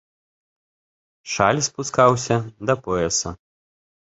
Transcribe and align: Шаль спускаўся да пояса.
Шаль 1.35 1.61
спускаўся 1.67 2.37
да 2.71 2.77
пояса. 2.89 3.29